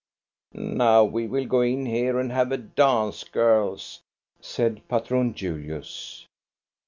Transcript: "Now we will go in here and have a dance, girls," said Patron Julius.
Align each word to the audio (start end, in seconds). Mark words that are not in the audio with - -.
"Now 0.55 1.03
we 1.03 1.27
will 1.27 1.45
go 1.45 1.61
in 1.61 1.85
here 1.85 2.19
and 2.19 2.31
have 2.31 2.51
a 2.51 2.57
dance, 2.57 3.23
girls," 3.23 3.99
said 4.41 4.81
Patron 4.89 5.35
Julius. 5.35 6.25